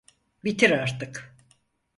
[0.43, 1.35] Bitir artık.